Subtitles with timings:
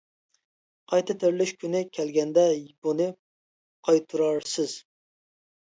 [0.93, 2.45] قايتا تىرىلىش كۈنى كەلگەندە
[2.87, 3.11] بۇنى
[3.91, 4.75] قايتۇرارسىز.